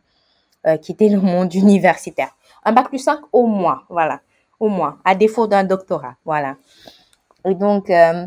[0.67, 2.37] euh, quitter le monde universitaire.
[2.65, 4.21] Un bac plus 5 au moins, voilà.
[4.59, 6.57] au moins, à défaut d'un doctorat, voilà.
[7.47, 8.27] Et donc, euh,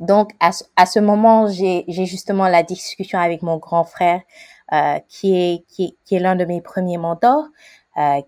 [0.00, 4.22] donc à, à, ce moment, j'ai justement la discussion avec mon grand frère,
[4.72, 7.46] euh, qui est qui est, qui est l'un de mes premiers mentors,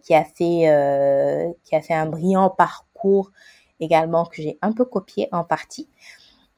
[0.02, 3.32] qui a fait qui a fait un brillant parcours
[3.80, 5.88] également que j'ai un peu copié en partie.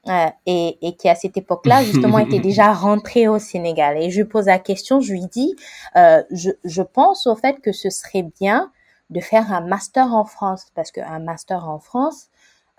[0.09, 4.01] Euh, et, et, qui à cette époque-là justement était déjà rentré au Sénégal.
[4.01, 5.57] Et je lui pose la question, je lui dis,
[5.97, 8.71] euh, je, je pense au fait que ce serait bien
[9.11, 12.29] de faire un master en France, parce qu'un master en France,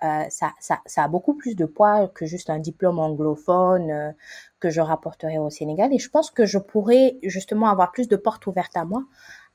[0.04, 4.12] euh, ça, ça, ça, a beaucoup plus de poids que juste un diplôme anglophone euh,
[4.60, 5.92] que je rapporterai au Sénégal.
[5.94, 9.04] Et je pense que je pourrais justement avoir plus de portes ouvertes à moi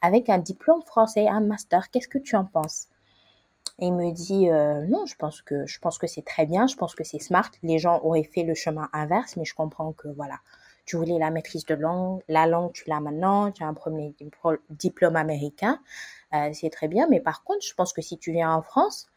[0.00, 1.90] avec un diplôme français, un master.
[1.90, 2.88] Qu'est-ce que tu en penses?
[3.78, 6.76] Il me dit euh, non, je pense que je pense que c'est très bien, je
[6.76, 7.50] pense que c'est smart.
[7.62, 10.38] Les gens auraient fait le chemin inverse, mais je comprends que voilà,
[10.84, 14.14] tu voulais la maîtrise de langue, la langue tu l'as maintenant, tu as un premier
[14.70, 15.80] diplôme américain,
[16.34, 17.06] euh, c'est très bien.
[17.08, 19.08] Mais par contre, je pense que si tu viens en France,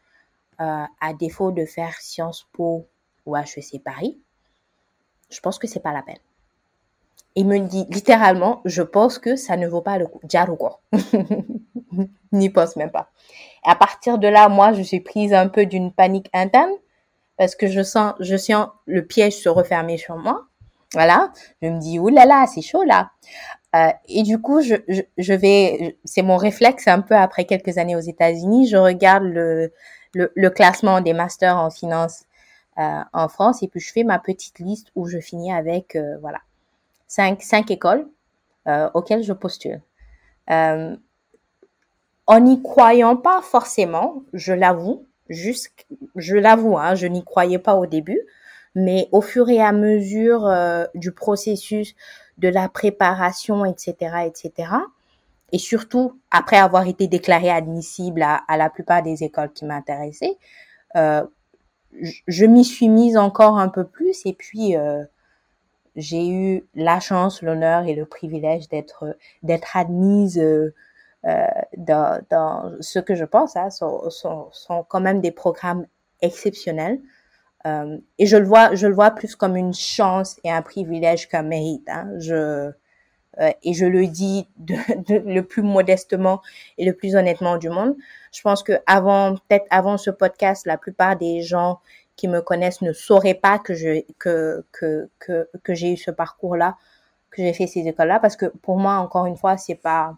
[0.60, 2.86] euh, à défaut de faire Sciences Po
[3.26, 4.18] ou HEC Paris,
[5.30, 6.18] je pense que c'est pas la peine.
[7.36, 10.20] Il me dit littéralement, je pense que ça ne vaut pas le coup.
[10.28, 10.70] Jarugo.
[12.32, 13.10] N'y pense même pas.
[13.64, 16.70] À partir de là, moi, je suis prise un peu d'une panique interne
[17.36, 20.46] parce que je sens, je sens le piège se refermer sur moi.
[20.94, 21.32] Voilà.
[21.62, 23.10] Je me dis, oulala, c'est chaud là.
[23.74, 27.76] Euh, et du coup, je, je, je vais, c'est mon réflexe un peu après quelques
[27.76, 28.68] années aux États-Unis.
[28.68, 29.72] Je regarde le,
[30.14, 32.24] le, le, classement des masters en finance
[32.78, 36.16] euh, en France et puis je fais ma petite liste où je finis avec, euh,
[36.20, 36.38] voilà,
[37.06, 38.06] cinq, cinq écoles
[38.68, 39.80] euh, auxquelles je postule.
[40.50, 40.96] Euh,
[42.26, 45.70] en n'y croyant pas forcément, je l'avoue, juste,
[46.16, 48.20] je l'avoue, hein, je n'y croyais pas au début,
[48.74, 51.94] mais au fur et à mesure euh, du processus
[52.38, 54.70] de la préparation, etc., etc.,
[55.52, 60.36] et surtout après avoir été déclaré admissible à, à la plupart des écoles qui m'intéressaient,
[60.96, 61.24] euh,
[62.00, 65.04] je, je m'y suis mise encore un peu plus et puis euh,
[65.96, 70.70] j'ai eu la chance, l'honneur et le privilège d'être d'être admise euh,
[71.76, 75.86] dans, dans, ce que je pense hein, sont, sont, sont, quand même des programmes
[76.22, 77.00] exceptionnels.
[77.66, 81.28] Euh, et je le vois, je le vois plus comme une chance et un privilège
[81.28, 81.88] qu'un mérite.
[81.88, 82.10] Hein.
[82.18, 82.70] Je
[83.40, 84.76] euh, et je le dis de,
[85.08, 86.40] de, le plus modestement
[86.78, 87.94] et le plus honnêtement du monde.
[88.32, 91.80] Je pense que avant, peut-être avant ce podcast, la plupart des gens
[92.16, 96.10] qui me connaissent ne sauraient pas que je que que que, que j'ai eu ce
[96.10, 96.76] parcours-là,
[97.30, 100.14] que j'ai fait ces écoles-là, parce que pour moi, encore une fois, c'est pas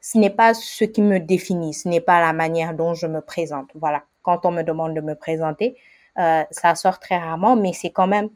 [0.00, 3.20] ce n'est pas ce qui me définit, ce n'est pas la manière dont je me
[3.22, 3.70] présente.
[3.74, 5.76] Voilà, quand on me demande de me présenter,
[6.18, 8.28] euh, ça sort très rarement, mais c'est quand même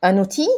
[0.00, 0.48] un outil,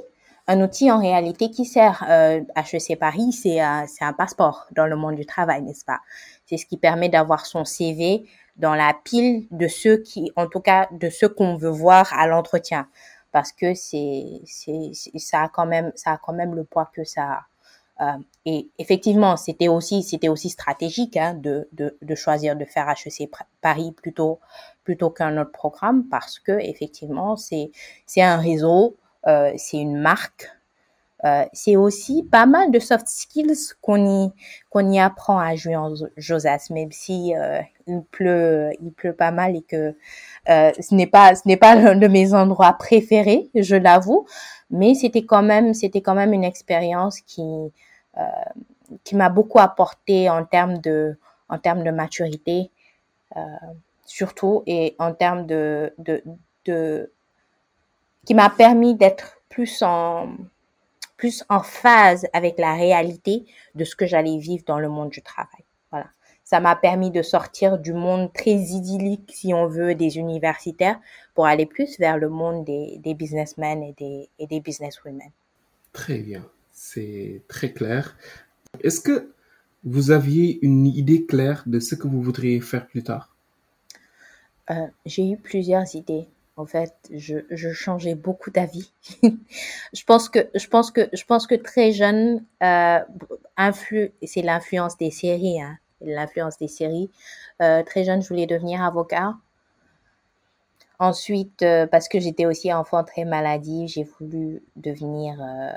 [0.47, 2.05] un outil en réalité qui sert.
[2.09, 6.01] Euh, HEC Paris, un, c'est un passeport dans le monde du travail, n'est-ce pas?
[6.47, 10.61] C'est ce qui permet d'avoir son CV dans la pile de ceux qui, en tout
[10.61, 12.89] cas, de ceux qu'on veut voir à l'entretien,
[13.33, 17.05] parce que c'est, c'est, ça a quand même, ça a quand même le poids que
[17.05, 17.47] ça a.
[18.01, 22.89] Euh, et effectivement, c'était aussi, c'était aussi stratégique hein, de, de, de, choisir de faire
[22.89, 24.41] HEC Paris plutôt,
[24.83, 27.71] plutôt qu'un autre programme parce que effectivement, c'est,
[28.05, 28.97] c'est un réseau,
[29.29, 30.51] euh, c'est une marque.
[31.25, 34.33] Euh, c'est aussi pas mal de soft skills qu'on y
[34.69, 39.31] qu'on y apprend à jouer en Josas, même si euh, il pleut il pleut pas
[39.31, 39.95] mal et que
[40.51, 44.27] euh, ce n'est pas ce n'est pas l'un de mes endroits préférés, je l'avoue,
[44.71, 47.73] mais c'était quand même c'était quand même une expérience qui
[48.19, 48.23] euh,
[49.05, 51.17] qui m'a beaucoup apporté en termes de,
[51.49, 52.71] en termes de maturité,
[53.37, 53.41] euh,
[54.07, 56.23] surtout, et en termes de, de,
[56.67, 57.13] de
[58.27, 60.29] qui m'a permis d'être plus en,
[61.17, 65.23] plus en phase avec la réalité de ce que j'allais vivre dans le monde du
[65.23, 65.65] travail.
[65.91, 66.07] Voilà.
[66.45, 71.01] Ça m'a permis de sortir du monde très idyllique, si on veut, des universitaires
[71.35, 75.31] pour aller plus vers le monde des, des businessmen et des, et des businesswomen.
[75.93, 78.17] Très bien c'est très clair.
[78.83, 79.33] Est-ce que
[79.85, 83.35] vous aviez une idée claire de ce que vous voudriez faire plus tard?
[84.71, 86.27] Euh, J'ai eu plusieurs idées.
[86.57, 88.93] En fait, je, je changeais beaucoup d'avis.
[89.93, 93.01] je pense que je pense que je pense que très jeune, euh,
[94.23, 97.11] c'est l'influence des séries, hein, l'influence des séries.
[97.61, 99.35] Euh, très jeune, je voulais devenir avocat.
[101.01, 105.73] Ensuite, euh, parce que j'étais aussi enfant très maladive, j'ai voulu devenir euh,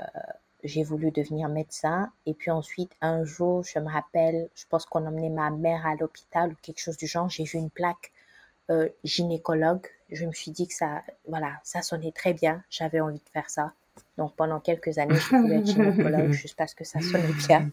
[0.64, 2.10] j'ai voulu devenir médecin.
[2.26, 5.94] Et puis ensuite, un jour, je me rappelle, je pense qu'on emmenait ma mère à
[5.96, 7.28] l'hôpital ou quelque chose du genre.
[7.28, 8.12] J'ai vu une plaque
[8.70, 9.86] euh, gynécologue.
[10.10, 12.62] Je me suis dit que ça, voilà, ça sonnait très bien.
[12.70, 13.72] J'avais envie de faire ça.
[14.16, 17.70] Donc pendant quelques années, je voulais être gynécologue juste parce que ça sonnait bien.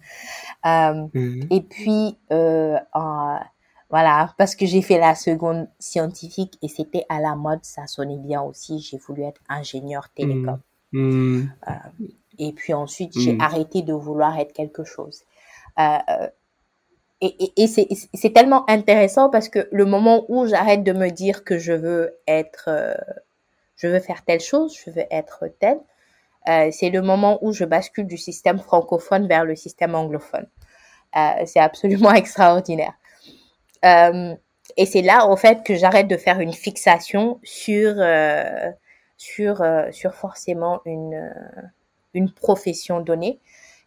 [0.66, 1.48] Euh, Mhm.
[1.50, 3.40] et puis, euh, en,
[3.90, 8.18] voilà, parce que j'ai fait la seconde scientifique et c'était à la mode, ça sonnait
[8.18, 8.80] bien aussi.
[8.80, 10.60] J'ai voulu être ingénieur télécom.
[10.92, 11.44] Hmm.
[11.68, 11.72] Euh,
[12.40, 13.42] et puis ensuite, j'ai Mm.
[13.42, 15.24] arrêté de vouloir être quelque chose.
[17.58, 21.74] Et c'est tellement intéressant parce que le moment où j'arrête de me dire que je
[21.74, 22.94] veux être, euh,
[23.78, 25.80] je veux faire telle chose, je veux être tel,
[26.50, 30.48] euh, c'est le moment où je bascule du système francophone vers le système anglophone.
[31.16, 32.94] Euh, c'est absolument extraordinaire.
[34.78, 38.04] Et c'est là, en fait, que j'arrête de faire une fixation sur,
[39.16, 41.32] sur, sur forcément une,
[42.16, 43.40] une profession donnée.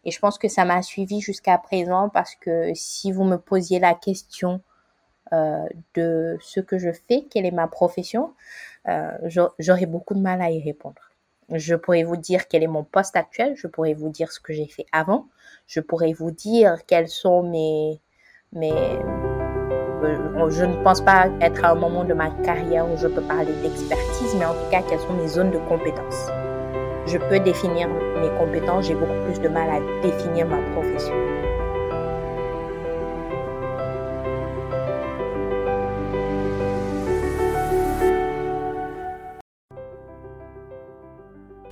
[0.05, 3.79] Et je pense que ça m'a suivi jusqu'à présent parce que si vous me posiez
[3.79, 4.61] la question
[5.33, 8.33] euh, de ce que je fais, quelle est ma profession,
[8.87, 11.01] euh, j'au- j'aurais beaucoup de mal à y répondre.
[11.51, 14.53] Je pourrais vous dire quel est mon poste actuel, je pourrais vous dire ce que
[14.53, 15.27] j'ai fait avant,
[15.67, 17.99] je pourrais vous dire quels sont mes,
[18.53, 23.07] mes, euh, je ne pense pas être à un moment de ma carrière où je
[23.07, 26.27] peux parler d'expertise, mais en tout cas, quelles sont mes zones de compétences.
[27.11, 31.15] Je peux définir mes compétences, j'ai beaucoup plus de mal à définir ma profession.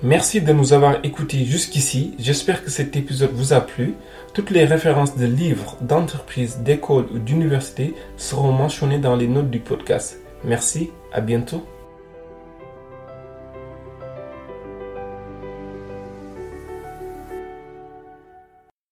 [0.02, 2.16] Merci de nous avoir écoutés jusqu'ici.
[2.18, 3.94] J'espère que cet épisode vous a plu.
[4.34, 9.60] Toutes les références de livres, d'entreprises, d'écoles ou d'universités seront mentionnées dans les notes du
[9.60, 10.18] podcast.
[10.42, 11.64] Merci, à bientôt.